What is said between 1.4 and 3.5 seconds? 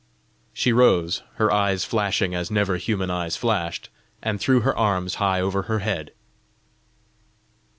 eyes flashing as never human eyes